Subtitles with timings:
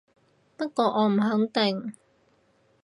[0.57, 1.93] 不過我唔肯定